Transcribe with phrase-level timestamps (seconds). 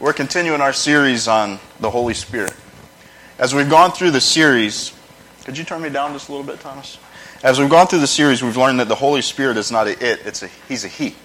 [0.00, 2.54] We're continuing our series on the Holy Spirit.
[3.36, 4.96] As we've gone through the series,
[5.44, 6.98] could you turn me down just a little bit, Thomas?
[7.42, 9.90] As we've gone through the series, we've learned that the Holy Spirit is not a
[9.90, 11.16] it, it's a he's a he.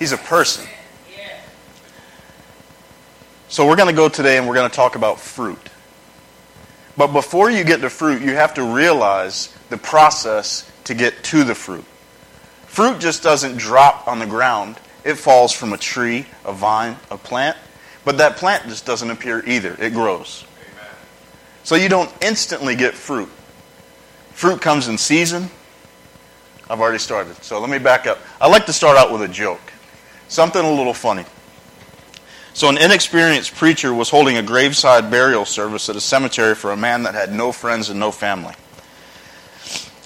[0.00, 0.66] He's a person.
[3.46, 5.70] So we're going to go today and we're going to talk about fruit.
[6.96, 11.44] But before you get to fruit, you have to realize the process to get to
[11.44, 11.84] the fruit.
[12.66, 14.80] Fruit just doesn't drop on the ground.
[15.04, 17.56] It falls from a tree, a vine, a plant,
[18.06, 19.76] but that plant just doesn't appear either.
[19.80, 20.44] It grows.
[21.64, 23.28] So you don't instantly get fruit.
[24.30, 25.50] Fruit comes in season.
[26.70, 27.42] I've already started.
[27.42, 28.18] So let me back up.
[28.40, 29.72] I like to start out with a joke.
[30.28, 31.24] Something a little funny.
[32.54, 36.76] So an inexperienced preacher was holding a graveside burial service at a cemetery for a
[36.76, 38.54] man that had no friends and no family.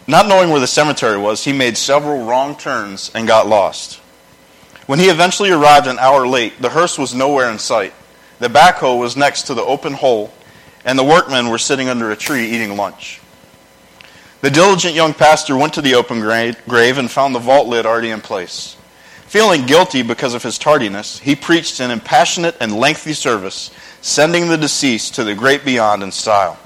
[0.07, 4.00] Not knowing where the cemetery was, he made several wrong turns and got lost.
[4.91, 7.95] When he eventually arrived an hour late, the hearse was nowhere in sight.
[8.41, 10.35] The backhoe was next to the open hole,
[10.85, 13.21] and the workmen were sitting under a tree eating lunch.
[14.41, 18.11] The diligent young pastor went to the open grave and found the vault lid already
[18.11, 18.77] in place.
[19.29, 24.59] Feeling guilty because of his tardiness, he preached an impassionate and lengthy service, sending the
[24.59, 26.59] deceased to the great beyond in style.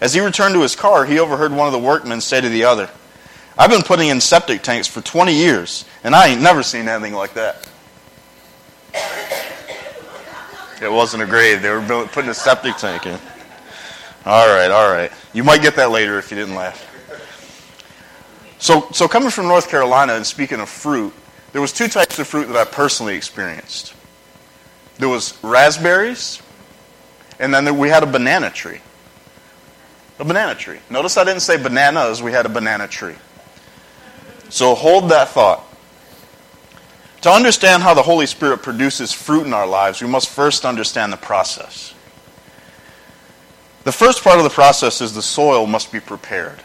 [0.00, 2.64] As he returned to his car, he overheard one of the workmen say to the
[2.64, 2.88] other,
[3.58, 7.12] I've been putting in septic tanks for 20 years, and I ain't never seen anything
[7.12, 7.68] like that.
[10.82, 11.62] It wasn't a grave.
[11.62, 13.18] They were putting a septic tank in.
[14.24, 15.12] All right, all right.
[15.32, 16.88] You might get that later if you didn't laugh.
[18.58, 21.12] So, so coming from North Carolina and speaking of fruit,
[21.52, 23.94] there was two types of fruit that I personally experienced.
[24.98, 26.40] There was raspberries,
[27.38, 28.80] and then we had a banana tree.
[30.18, 30.78] A banana tree.
[30.90, 33.16] Notice I didn't say bananas, we had a banana tree.
[34.52, 35.64] So hold that thought.
[37.22, 41.10] To understand how the Holy Spirit produces fruit in our lives, we must first understand
[41.10, 41.94] the process.
[43.84, 46.60] The first part of the process is the soil must be prepared.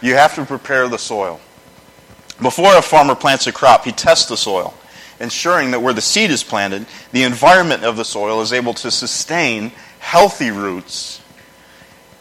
[0.00, 1.38] You have to prepare the soil.
[2.40, 4.72] Before a farmer plants a crop, he tests the soil,
[5.20, 8.90] ensuring that where the seed is planted, the environment of the soil is able to
[8.90, 11.20] sustain healthy roots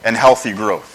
[0.03, 0.94] and healthy growth.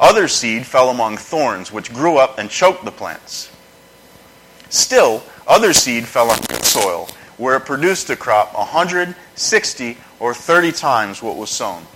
[0.00, 3.52] Other seed fell among thorns, which grew up and choked the plants.
[4.70, 7.06] Still, other seed fell on good soil,
[7.36, 11.86] where it produced a crop 160 or 30 times what was sown.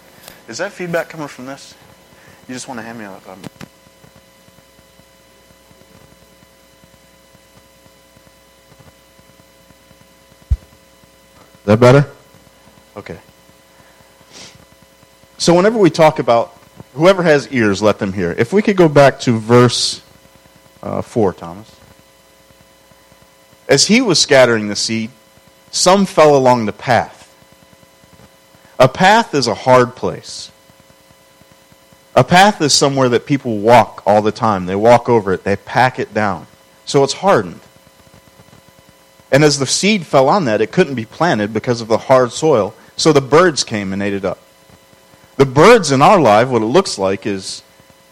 [0.48, 1.74] Is that feedback coming from this?
[2.46, 3.10] You just want to hand me a.
[3.10, 3.40] Um...
[11.64, 12.06] That better?
[12.98, 13.18] Okay.
[15.38, 16.53] So, whenever we talk about
[16.94, 18.32] whoever has ears, let them hear.
[18.32, 20.02] If we could go back to verse
[20.82, 21.74] uh, 4, Thomas.
[23.68, 25.10] As he was scattering the seed,
[25.70, 27.34] some fell along the path.
[28.78, 30.50] A path is a hard place.
[32.14, 34.66] A path is somewhere that people walk all the time.
[34.66, 36.46] They walk over it, they pack it down.
[36.84, 37.60] So it's hardened.
[39.32, 42.30] And as the seed fell on that, it couldn't be planted because of the hard
[42.30, 42.74] soil.
[42.96, 44.38] So the birds came and ate it up.
[45.36, 47.62] The birds in our life, what it looks like is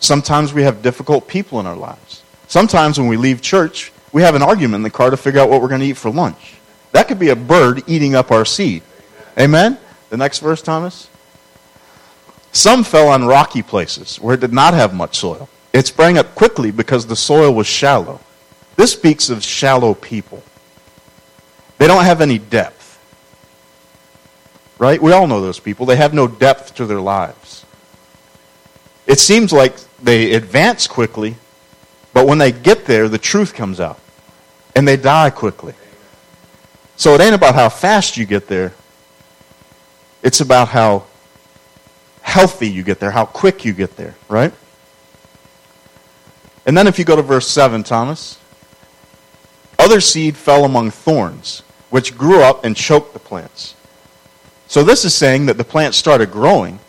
[0.00, 2.22] sometimes we have difficult people in our lives.
[2.48, 5.48] Sometimes when we leave church, we have an argument in the car to figure out
[5.48, 6.54] what we're going to eat for lunch.
[6.92, 8.82] That could be a bird eating up our seed.
[9.38, 9.78] Amen?
[10.10, 11.08] The next verse, Thomas.
[12.52, 15.48] Some fell on rocky places where it did not have much soil.
[15.72, 18.20] It sprang up quickly because the soil was shallow.
[18.76, 20.42] This speaks of shallow people.
[21.78, 22.81] They don't have any depth.
[24.82, 25.00] Right?
[25.00, 25.87] We all know those people.
[25.87, 27.64] They have no depth to their lives.
[29.06, 31.37] It seems like they advance quickly,
[32.12, 34.00] but when they get there, the truth comes out.
[34.75, 35.75] And they die quickly.
[36.96, 38.73] So it ain't about how fast you get there,
[40.20, 41.05] it's about how
[42.23, 44.52] healthy you get there, how quick you get there, right?
[46.67, 48.37] And then if you go to verse 7, Thomas,
[49.78, 53.76] other seed fell among thorns, which grew up and choked the plants.
[54.72, 56.80] So this is saying that the plant started growing.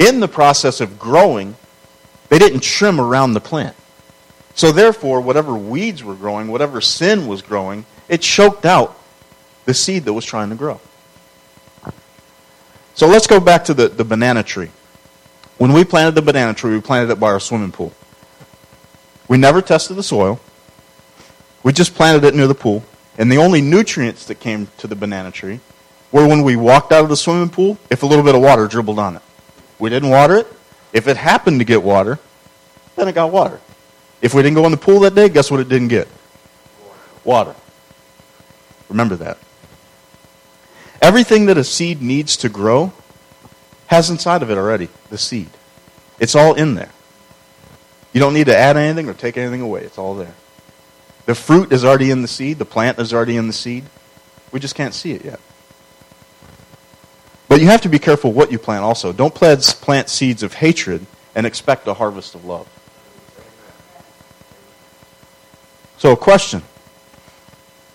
[0.00, 1.54] In the process of growing,
[2.28, 3.76] they didn't trim around the plant.
[4.56, 8.98] So therefore, whatever weeds were growing, whatever sin was growing, it choked out
[9.64, 10.80] the seed that was trying to grow.
[12.96, 14.70] So let's go back to the, the banana tree.
[15.56, 17.92] When we planted the banana tree, we planted it by our swimming pool.
[19.28, 20.40] We never tested the soil.
[21.62, 22.82] We just planted it near the pool.
[23.16, 25.60] And the only nutrients that came to the banana tree
[26.12, 28.66] were when we walked out of the swimming pool, if a little bit of water
[28.66, 29.22] dribbled on it.
[29.78, 30.46] We didn't water it.
[30.92, 32.18] If it happened to get water,
[32.96, 33.60] then it got water.
[34.20, 36.08] If we didn't go in the pool that day, guess what it didn't get?
[37.24, 37.54] Water.
[38.88, 39.38] Remember that.
[41.00, 42.92] Everything that a seed needs to grow
[43.86, 45.50] has inside of it already the seed.
[46.18, 46.90] It's all in there.
[48.12, 49.82] You don't need to add anything or take anything away.
[49.82, 50.34] It's all there.
[51.26, 53.84] The fruit is already in the seed, the plant is already in the seed.
[54.50, 55.40] We just can't see it yet.
[57.48, 59.12] But you have to be careful what you plant also.
[59.12, 62.68] Don't plant seeds of hatred and expect a harvest of love.
[65.96, 66.62] So, a question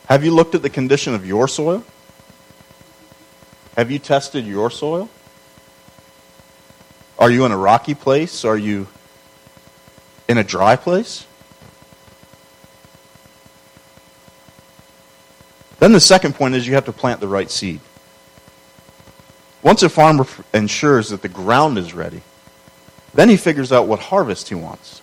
[0.07, 1.83] Have you looked at the condition of your soil?
[3.77, 5.09] Have you tested your soil?
[7.17, 8.43] Are you in a rocky place?
[8.43, 8.87] Are you
[10.27, 11.25] in a dry place?
[15.79, 17.81] Then the second point is you have to plant the right seed.
[19.63, 22.21] Once a farmer ensures that the ground is ready,
[23.13, 25.01] then he figures out what harvest he wants.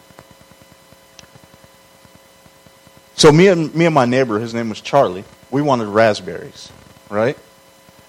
[3.17, 6.71] So me and me and my neighbor, his name was Charlie, we wanted raspberries,
[7.09, 7.39] right?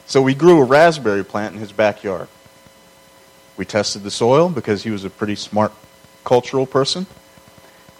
[0.05, 2.27] So we grew a raspberry plant in his backyard.
[3.57, 5.71] We tested the soil because he was a pretty smart
[6.23, 7.05] cultural person.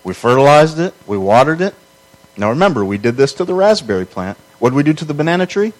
[0.03, 1.75] We fertilized it, we watered it.
[2.37, 4.37] Now remember, we did this to the raspberry plant.
[4.59, 5.73] What did we do to the banana tree?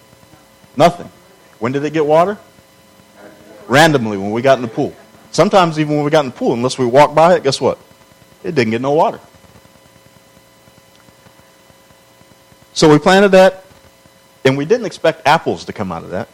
[0.78, 1.10] Nothing.
[1.60, 2.38] When did it get water?
[3.68, 4.96] Randomly when we got in the pool.
[5.32, 7.78] Sometimes even when we got in the pool, unless we walked by it, guess what?
[8.44, 9.20] It didn't get no water.
[12.74, 13.66] So we planted that,
[14.44, 16.28] and we didn't expect apples to come out of that.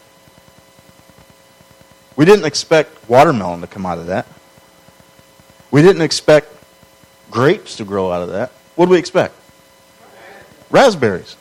[2.15, 4.27] We didn't expect watermelon to come out of that.
[5.69, 6.51] We didn't expect
[7.29, 8.51] grapes to grow out of that.
[8.75, 9.35] What do we expect?
[10.69, 11.35] Raspberries.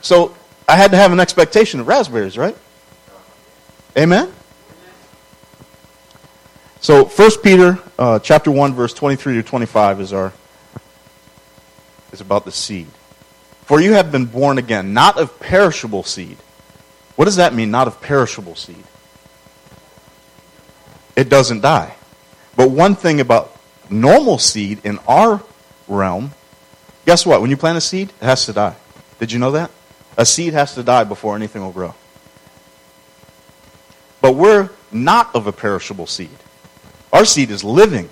[0.00, 0.34] So
[0.68, 2.56] I had to have an expectation of raspberries, right?
[3.96, 4.32] Amen?
[6.82, 10.32] So 1 Peter uh, chapter 1 verse 23 to 25 is our
[12.12, 12.88] is about the seed.
[13.66, 16.36] For you have been born again, not of perishable seed.
[17.14, 18.82] What does that mean, not of perishable seed?
[21.14, 21.94] It doesn't die.
[22.56, 23.56] But one thing about
[23.88, 25.40] normal seed in our
[25.86, 26.32] realm,
[27.06, 27.40] guess what?
[27.40, 28.74] When you plant a seed, it has to die.
[29.20, 29.70] Did you know that?
[30.18, 31.94] A seed has to die before anything will grow.
[34.20, 36.41] But we're not of a perishable seed.
[37.12, 38.08] Our seed is living,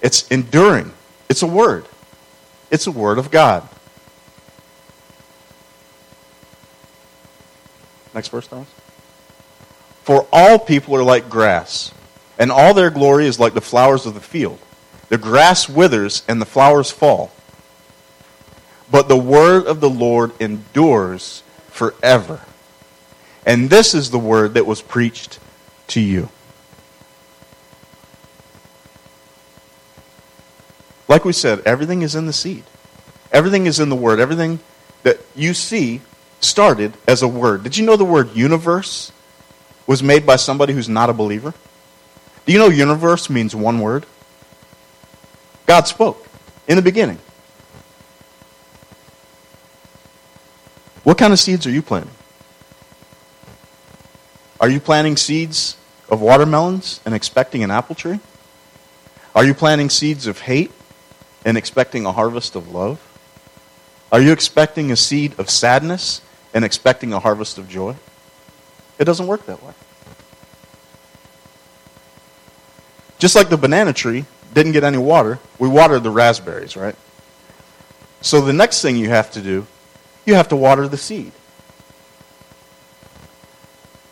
[0.00, 0.92] it's enduring.
[1.28, 1.86] It's a word,
[2.70, 3.68] it's a word of God.
[8.14, 8.68] Next verse, Thomas.
[10.04, 11.92] For all people are like grass,
[12.38, 14.58] and all their glory is like the flowers of the field.
[15.08, 17.30] The grass withers and the flowers fall.
[18.90, 22.40] But the word of the Lord endures forever.
[23.44, 25.38] And this is the word that was preached
[25.88, 26.28] to you.
[31.08, 32.64] Like we said, everything is in the seed.
[33.32, 34.18] Everything is in the word.
[34.18, 34.60] Everything
[35.02, 36.00] that you see
[36.40, 37.62] started as a word.
[37.62, 39.12] Did you know the word universe
[39.86, 41.54] was made by somebody who's not a believer?
[42.44, 44.06] Do you know universe means one word?
[45.66, 46.26] God spoke
[46.68, 47.18] in the beginning.
[51.02, 52.10] What kind of seeds are you planting?
[54.60, 55.76] Are you planting seeds
[56.08, 58.18] of watermelons and expecting an apple tree?
[59.34, 60.72] Are you planting seeds of hate
[61.46, 63.00] and expecting a harvest of love?
[64.12, 66.20] Are you expecting a seed of sadness
[66.52, 67.94] and expecting a harvest of joy?
[68.98, 69.72] It doesn't work that way.
[73.18, 76.96] Just like the banana tree didn't get any water, we watered the raspberries, right?
[78.20, 79.66] So the next thing you have to do,
[80.24, 81.32] you have to water the seed.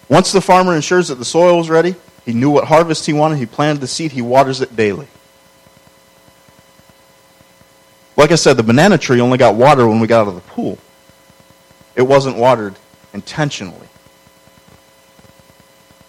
[0.08, 3.38] Once the farmer ensures that the soil is ready, he knew what harvest he wanted,
[3.38, 5.08] he planted the seed, he waters it daily.
[8.16, 10.40] Like I said, the banana tree only got water when we got out of the
[10.40, 10.78] pool.
[11.96, 12.76] It wasn't watered
[13.12, 13.88] intentionally.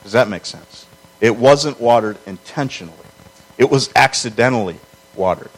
[0.03, 0.85] Does that make sense?
[1.19, 2.93] It wasn't watered intentionally.
[3.57, 4.77] It was accidentally
[5.15, 5.49] watered.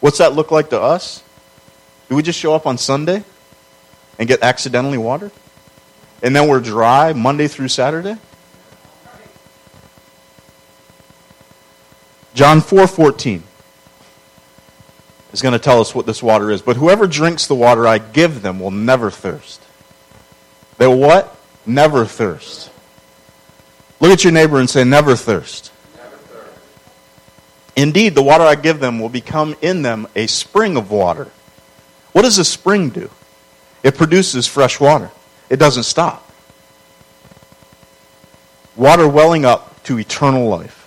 [0.00, 1.22] What's that look like to us?
[2.08, 3.22] Do we just show up on Sunday
[4.18, 5.30] and get accidentally watered?
[6.22, 8.16] And then we're dry Monday through Saturday?
[12.34, 13.40] John 4:14.
[13.40, 13.51] 4,
[15.32, 16.62] is going to tell us what this water is.
[16.62, 19.62] But whoever drinks the water I give them will never thirst.
[20.78, 21.36] They will what?
[21.64, 22.70] Never thirst.
[24.00, 25.72] Look at your neighbor and say, never thirst.
[25.96, 26.58] Never thirst.
[27.76, 31.28] Indeed, the water I give them will become in them a spring of water.
[32.12, 33.10] What does a spring do?
[33.82, 35.10] It produces fresh water.
[35.48, 36.30] It doesn't stop.
[38.74, 40.81] Water welling up to eternal life.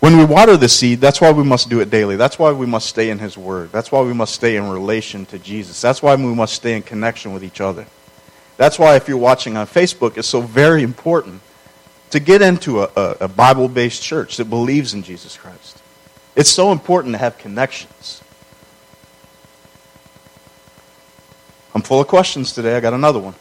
[0.00, 2.16] When we water the seed, that's why we must do it daily.
[2.16, 3.70] That's why we must stay in His Word.
[3.70, 5.80] That's why we must stay in relation to Jesus.
[5.80, 7.86] That's why we must stay in connection with each other.
[8.56, 11.42] That's why, if you're watching on Facebook, it's so very important
[12.10, 15.82] to get into a, a, a Bible based church that believes in Jesus Christ.
[16.34, 18.22] It's so important to have connections.
[21.74, 22.76] I'm full of questions today.
[22.76, 23.34] I got another one.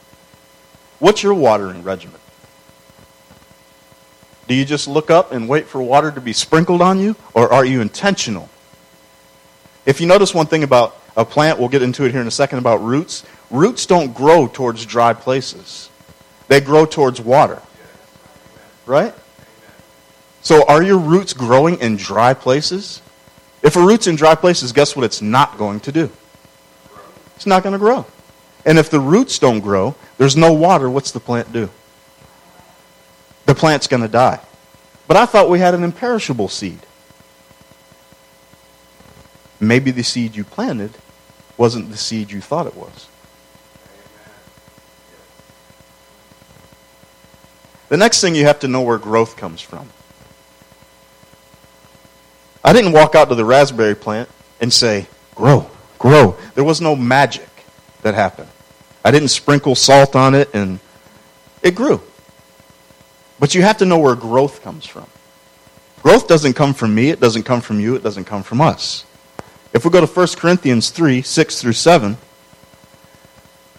[1.00, 2.20] What's your watering regimen?
[4.50, 7.53] Do you just look up and wait for water to be sprinkled on you, or
[7.53, 8.50] are you intentional?
[9.86, 12.32] If you notice one thing about a plant, we'll get into it here in a
[12.32, 13.24] second about roots.
[13.51, 15.91] Roots don't grow towards dry places,
[16.48, 17.62] they grow towards water.
[18.88, 19.13] Right?
[20.41, 23.03] So, are your roots growing in dry places?
[23.62, 26.10] If a root's in dry places, guess what it's not going to do?
[27.36, 28.08] It's not going to grow.
[28.65, 31.70] And if the roots don't grow, there's no water, what's the plant do?
[33.50, 34.39] The plant's going to die.
[35.08, 36.86] But I thought we had an imperishable seed.
[39.60, 40.91] Maybe the seed you planted
[41.58, 43.08] wasn't the seed you thought it was.
[47.88, 49.89] The next thing you have to know where growth comes from.
[52.63, 54.29] I didn't walk out to the raspberry plant
[54.62, 56.38] and say, grow, grow.
[56.53, 57.50] There was no magic
[58.03, 58.50] that happened.
[59.03, 60.79] I didn't sprinkle salt on it and
[61.63, 62.03] it grew.
[63.39, 65.08] But you have to know where growth comes from.
[66.03, 69.05] Growth doesn't come from me, it doesn't come from you, it doesn't come from us.
[69.74, 72.17] If we go to 1 Corinthians 3 6 through 7,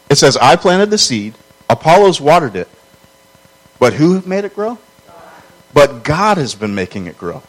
[0.09, 1.35] it says, I planted the seed,
[1.69, 2.69] Apollos watered it,
[3.79, 4.79] but who made it grow?
[5.73, 7.43] But God has been making it grow.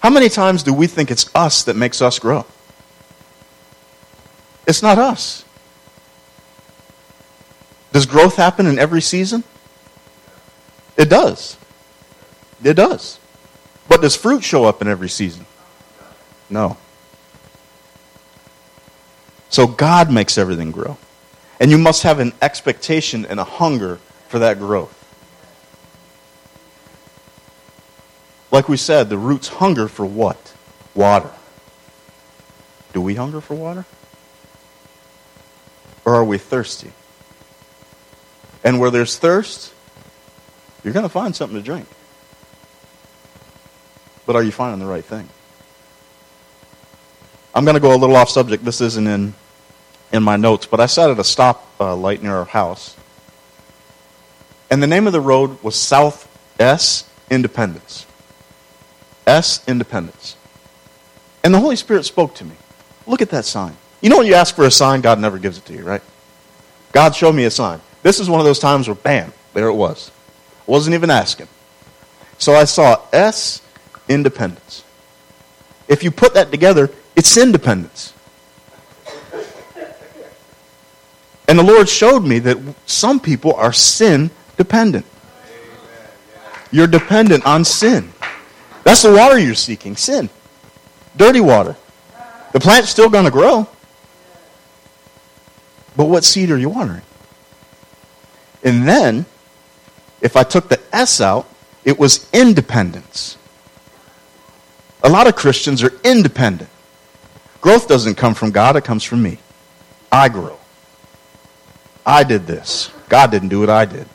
[0.00, 2.46] How many times do we think it's us that makes us grow?
[4.66, 5.44] It's not us.
[7.92, 9.44] Does growth happen in every season?
[10.96, 11.56] It does.
[12.62, 13.18] It does.
[13.88, 15.46] But does fruit show up in every season?
[16.48, 16.76] No.
[19.48, 20.96] So God makes everything grow.
[21.60, 23.96] And you must have an expectation and a hunger
[24.28, 24.92] for that growth.
[28.50, 30.54] Like we said, the roots hunger for what?
[30.94, 31.30] Water.
[32.92, 33.84] Do we hunger for water?
[36.04, 36.92] Or are we thirsty?
[38.64, 39.72] And where there's thirst,
[40.86, 41.88] you're going to find something to drink.
[44.24, 45.28] But are you finding the right thing?
[47.52, 48.64] I'm going to go a little off subject.
[48.64, 49.34] This isn't in,
[50.12, 52.96] in my notes, but I sat at a stop uh, light near our house.
[54.70, 56.28] And the name of the road was South
[56.60, 58.06] S Independence.
[59.26, 60.36] S Independence.
[61.42, 62.54] And the Holy Spirit spoke to me.
[63.08, 63.76] Look at that sign.
[64.00, 66.02] You know when you ask for a sign, God never gives it to you, right?
[66.92, 67.80] God showed me a sign.
[68.04, 70.12] This is one of those times where, bam, there it was.
[70.66, 71.48] Wasn't even asking.
[72.38, 73.62] So I saw S,
[74.08, 74.84] independence.
[75.88, 78.12] If you put that together, it's independence.
[81.48, 85.06] And the Lord showed me that some people are sin dependent.
[86.72, 88.12] You're dependent on sin.
[88.82, 90.28] That's the water you're seeking sin.
[91.16, 91.76] Dirty water.
[92.52, 93.68] The plant's still going to grow.
[95.96, 97.02] But what seed are you watering?
[98.62, 99.24] And then
[100.20, 101.48] if I took the S out,
[101.84, 103.36] it was independence.
[105.02, 106.70] A lot of Christians are independent.
[107.60, 109.38] Growth doesn't come from God, it comes from me.
[110.10, 110.58] I grow.
[112.04, 112.90] I did this.
[113.08, 114.06] God didn't do what I did.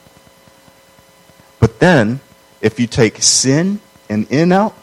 [1.59, 2.19] But then,
[2.61, 3.79] if you take sin
[4.09, 4.75] and in out,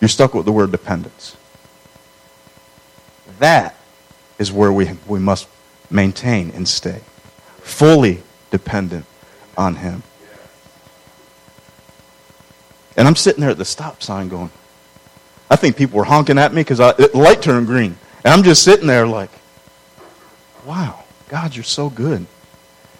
[0.00, 1.36] you're stuck with the word dependence.
[3.38, 3.76] That
[4.38, 5.48] is where we, we must
[5.90, 7.00] maintain and stay.
[7.62, 9.06] Fully dependent
[9.56, 10.02] on him.
[12.96, 14.50] And I'm sitting there at the stop sign going,
[15.50, 17.96] I think people were honking at me because the light turned green.
[18.24, 19.30] And I'm just sitting there like,
[20.64, 22.26] wow, God, you're so good.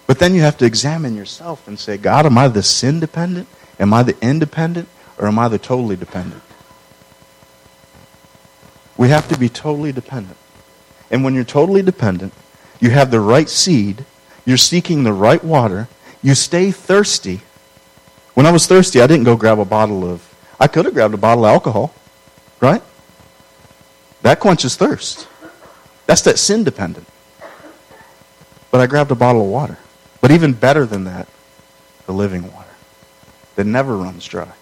[0.07, 3.49] But then you have to examine yourself and say, God, am I the sin dependent?
[3.79, 4.89] Am I the independent?
[5.19, 6.43] Or am I the totally dependent?
[8.97, 10.37] We have to be totally dependent.
[11.11, 12.33] And when you're totally dependent,
[12.81, 14.05] you have the right seed,
[14.45, 15.89] you're seeking the right water,
[16.23, 17.41] you stay thirsty.
[18.35, 20.23] When I was thirsty, I didn't go grab a bottle of,
[20.59, 21.93] I could have grabbed a bottle of alcohol,
[22.61, 22.83] right?
[24.23, 25.29] That quenches thirst.
[26.07, 27.07] That's that sin dependent.
[28.71, 29.79] But I grabbed a bottle of water.
[30.21, 31.29] But even better than that,
[32.07, 32.71] the living water
[33.57, 34.53] that never runs dry.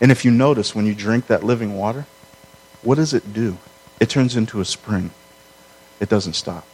[0.00, 2.06] And if you notice, when you drink that living water,
[2.82, 3.58] what does it do?
[4.00, 5.10] It turns into a spring.
[6.00, 6.66] It doesn't stop,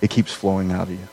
[0.00, 1.08] it keeps flowing out of you.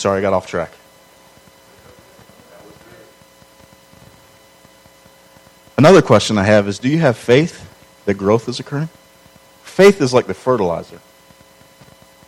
[0.00, 0.70] Sorry, I got off track.
[5.76, 7.68] Another question I have is Do you have faith
[8.06, 8.88] that growth is occurring?
[9.62, 11.00] Faith is like the fertilizer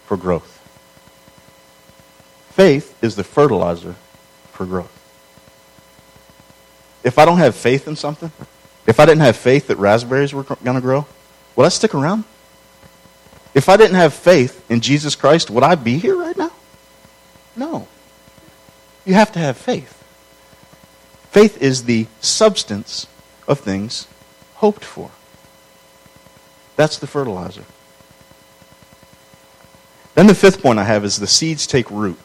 [0.05, 0.61] for growth.
[2.51, 3.95] Faith is the fertilizer
[4.51, 4.93] for growth.
[7.03, 8.31] If I don't have faith in something,
[8.87, 11.07] if I didn't have faith that raspberries were going to grow,
[11.57, 12.25] would I stick around?
[13.55, 16.53] If I didn't have faith in Jesus Christ, would I be here right now?
[17.57, 17.89] No.
[19.05, 19.99] You have to have faith.
[21.31, 23.07] Faith is the substance
[23.49, 24.07] of things
[24.57, 25.11] hoped for.
[26.77, 27.65] That's the fertilizer.
[30.15, 32.19] Then the fifth point I have is the seeds take root.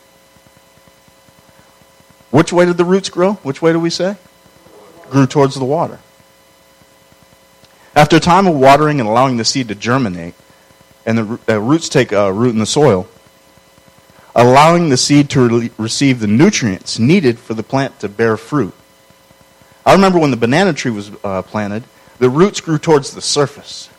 [2.31, 3.33] Which way did the roots grow?
[3.35, 4.17] Which way do we say?
[5.09, 5.99] Grew towards the water.
[7.95, 10.35] After a time of watering and allowing the seed to germinate,
[11.05, 13.07] and the roots take uh, root in the soil,
[14.37, 18.73] allowing the seed to re- receive the nutrients needed for the plant to bear fruit.
[19.83, 21.83] I remember when the banana tree was uh, planted,
[22.19, 23.89] the roots grew towards the surface.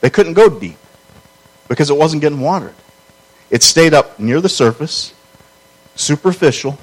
[0.00, 0.78] They couldn't go deep
[1.68, 2.74] because it wasn't getting watered.
[3.50, 5.12] It stayed up near the surface,
[5.94, 6.78] superficial,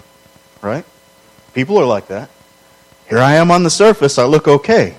[0.61, 0.85] right?
[1.53, 2.29] People are like that.
[3.09, 4.97] Here I am on the surface, I look okay,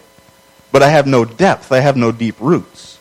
[0.73, 2.94] but I have no depth, I have no deep roots.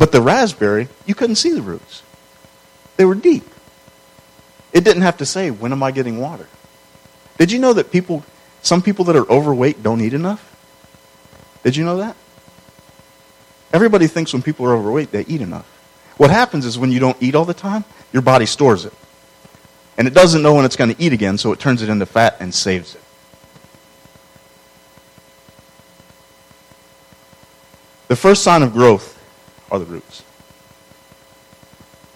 [0.00, 2.02] But the raspberry, you couldn't see the roots.
[2.96, 3.44] They were deep.
[4.72, 6.48] It didn't have to say, when am I getting water?
[7.36, 8.24] Did you know that people,
[8.62, 10.56] some people that are overweight don't eat enough?
[11.64, 12.16] Did you know that?
[13.74, 15.66] Everybody thinks when people are overweight, they eat enough.
[16.16, 18.94] What happens is when you don't eat all the time, your body stores it.
[19.98, 22.06] And it doesn't know when it's going to eat again, so it turns it into
[22.06, 23.02] fat and saves it.
[28.08, 29.18] The first sign of growth
[29.70, 30.22] are the roots.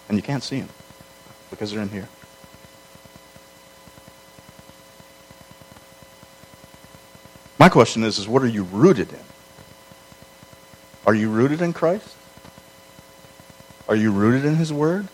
[0.08, 0.68] And you can't see them
[1.50, 2.08] because they're in here.
[7.58, 9.20] My question is, is what are you rooted in?
[11.06, 12.14] Are you rooted in Christ?
[13.88, 15.08] Are you rooted in His Word?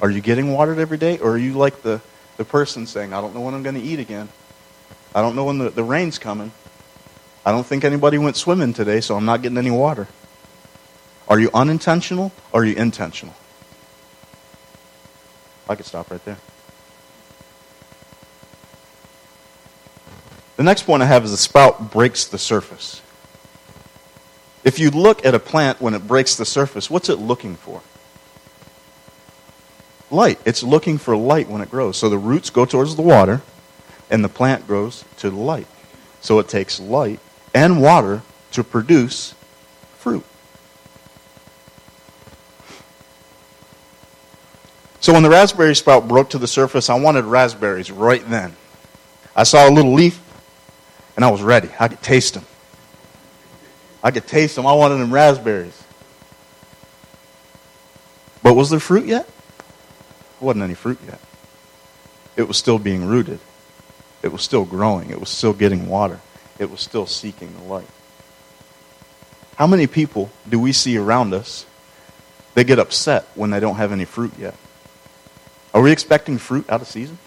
[0.00, 1.18] Are you getting watered every day?
[1.18, 2.00] Or are you like the,
[2.36, 4.28] the person saying, I don't know when I'm going to eat again.
[5.14, 6.52] I don't know when the, the rain's coming.
[7.44, 10.06] I don't think anybody went swimming today, so I'm not getting any water.
[11.28, 13.34] Are you unintentional or are you intentional?
[15.68, 16.38] I could stop right there.
[20.56, 23.00] The next point I have is the spout breaks the surface.
[24.64, 27.80] If you look at a plant when it breaks the surface, what's it looking for?
[30.10, 30.40] Light.
[30.44, 31.96] It's looking for light when it grows.
[31.96, 33.42] So the roots go towards the water,
[34.10, 35.66] and the plant grows to the light.
[36.20, 37.20] So it takes light
[37.54, 39.34] and water to produce
[39.98, 40.24] fruit.
[45.00, 48.54] So when the raspberry sprout broke to the surface, I wanted raspberries right then.
[49.36, 50.20] I saw a little leaf,
[51.14, 51.70] and I was ready.
[51.78, 52.44] I could taste them.
[54.02, 54.66] I could taste them.
[54.66, 55.80] I wanted them raspberries.
[58.42, 59.26] But was there fruit yet?
[59.26, 61.20] There wasn't any fruit yet.
[62.36, 63.40] It was still being rooted.
[64.22, 65.10] It was still growing.
[65.10, 66.20] It was still getting water.
[66.58, 67.88] It was still seeking the light.
[69.56, 71.66] How many people do we see around us?
[72.54, 74.54] They get upset when they don't have any fruit yet.
[75.74, 77.18] Are we expecting fruit out of season?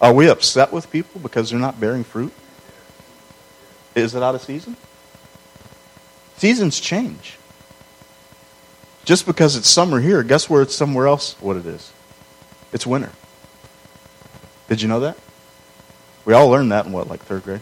[0.00, 2.32] Are we upset with people because they're not bearing fruit?
[3.94, 4.76] Is it out of season?
[6.36, 7.38] Seasons change.
[9.04, 11.92] Just because it's summer here, guess where it's somewhere else what it is?
[12.72, 13.12] It's winter.
[14.68, 15.18] Did you know that?
[16.24, 17.60] We all learned that in what, like third grade?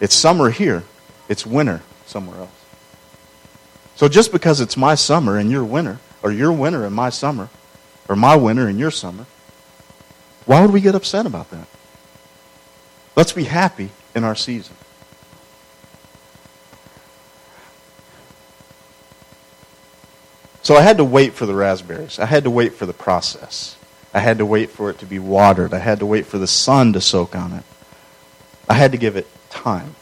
[0.00, 0.82] It's summer here,
[1.28, 2.50] it's winter somewhere else.
[3.94, 7.48] So just because it's my summer and your winter, or your winter and my summer,
[8.08, 9.26] or my winter and your summer,
[10.46, 11.66] why would we get upset about that?
[13.16, 14.76] Let's be happy in our season.
[20.62, 22.18] So I had to wait for the raspberries.
[22.18, 23.76] I had to wait for the process.
[24.14, 25.74] I had to wait for it to be watered.
[25.74, 27.64] I had to wait for the sun to soak on it.
[28.68, 29.96] I had to give it time.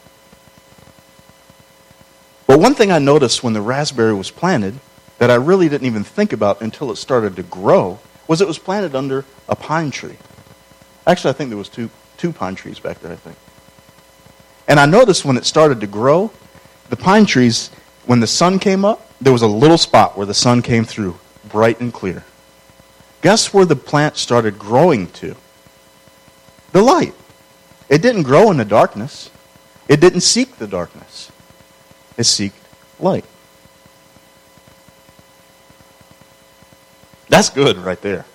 [2.45, 4.79] But one thing I noticed when the raspberry was planted
[5.21, 8.57] that I really didn't even think about until it started to grow was it was
[8.57, 10.17] planted under a pine tree.
[11.05, 13.37] Actually, I think there was two, two pine trees back there, I think.
[14.67, 16.31] And I noticed when it started to grow,
[16.89, 17.69] the pine trees,
[18.07, 21.19] when the sun came up, there was a little spot where the sun came through,
[21.49, 22.25] bright and clear.
[23.21, 25.35] Guess where the plant started growing to?
[26.71, 27.13] The light.
[27.89, 29.29] It didn't grow in the darkness.
[29.87, 31.31] It didn't seek the darkness.
[32.17, 32.53] It seeked
[32.99, 33.25] light.
[37.31, 38.25] That's good right there.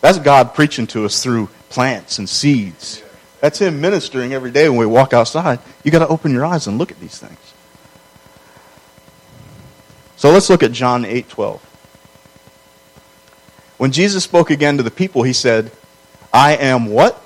[0.00, 3.02] That's God preaching to us through plants and seeds.
[3.40, 5.58] That's Him ministering every day when we walk outside.
[5.82, 7.54] You got to open your eyes and look at these things.
[10.16, 11.60] So let's look at John 8 12.
[13.78, 15.72] When Jesus spoke again to the people, he said,
[16.32, 17.20] I am what?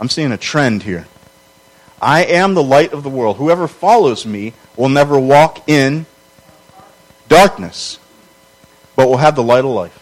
[0.00, 1.06] I'm seeing a trend here.
[2.00, 3.36] I am the light of the world.
[3.36, 6.06] Whoever follows me will never walk in
[7.28, 8.00] darkness,
[8.96, 9.98] but will have the light of life.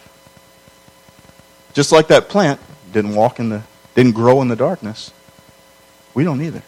[1.73, 2.59] Just like that plant
[2.91, 3.63] didn't walk in the
[3.95, 5.11] didn't grow in the darkness.
[6.13, 6.63] We don't either.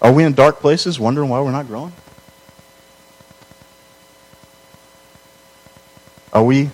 [0.00, 1.92] Are we in dark places wondering why we're not growing?
[6.32, 6.70] Are we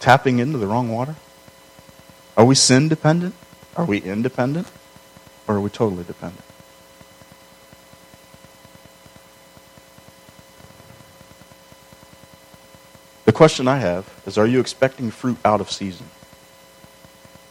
[0.00, 1.16] tapping into the wrong water?
[2.36, 3.34] Are we sin dependent?
[3.76, 4.66] Are we independent?
[5.46, 6.44] Or are we totally dependent?
[13.32, 16.10] The question I have is Are you expecting fruit out of season?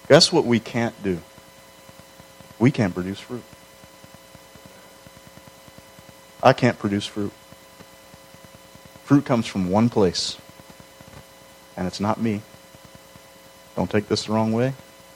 [0.07, 1.21] Guess what we can't do?
[2.59, 3.41] We can't produce fruit.
[6.43, 7.31] I can't produce fruit.
[9.05, 10.37] Fruit comes from one place,
[11.75, 12.43] and it's not me.
[13.75, 14.75] Don't take this the wrong way.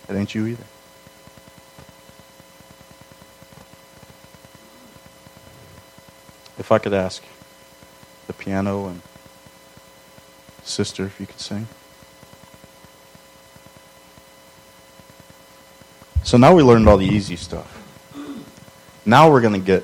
[0.09, 0.65] It ain't you either.
[6.57, 7.21] If I could ask
[8.25, 9.03] the piano and
[10.65, 11.67] sister if you could sing.
[16.23, 17.71] So now we learned all the easy stuff.
[19.05, 19.83] Now we're going to get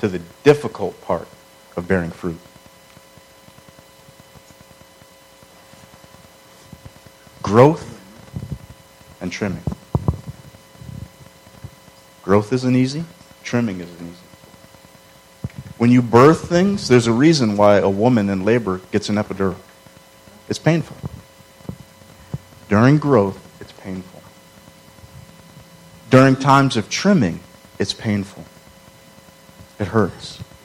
[0.00, 1.28] to the difficult part
[1.76, 2.38] of bearing fruit.
[7.42, 8.00] Growth
[9.20, 9.62] and trimming.
[12.22, 13.04] Growth isn't easy,
[13.44, 14.16] trimming isn't easy.
[15.76, 19.56] When you birth things, there's a reason why a woman in labor gets an epidural.
[20.48, 20.96] It's painful.
[22.68, 24.22] During growth, it's painful.
[26.10, 27.40] During times of trimming,
[27.78, 28.44] it's painful.
[29.78, 30.40] It hurts.